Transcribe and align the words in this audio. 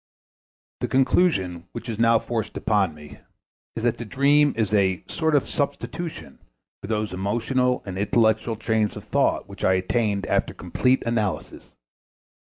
The 0.79 0.87
conclusion 0.87 1.67
which 1.73 1.87
is 1.87 1.99
now 1.99 2.17
forced 2.17 2.57
upon 2.57 2.95
me 2.95 3.19
is 3.75 3.83
that 3.83 3.99
the 3.99 4.03
dream 4.03 4.51
is 4.57 4.73
a 4.73 5.03
sort 5.07 5.35
of 5.35 5.47
substitution 5.47 6.39
for 6.81 6.87
those 6.87 7.13
emotional 7.13 7.83
and 7.85 7.99
intellectual 7.99 8.55
trains 8.55 8.95
of 8.97 9.03
thought 9.03 9.47
which 9.47 9.63
I 9.63 9.73
attained 9.73 10.25
after 10.25 10.55
complete 10.55 11.03
analysis. 11.05 11.69